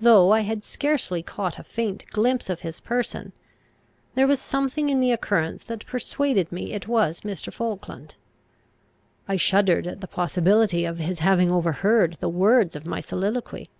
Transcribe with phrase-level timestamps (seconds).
[0.00, 3.30] Though I had scarcely caught a faint glimpse of his person,
[4.16, 7.52] there was something in the occurrence that persuaded me it was Mr.
[7.52, 8.16] Falkland.
[9.28, 13.70] I shuddered at the possibility of his having overheard the words of my soliloquy.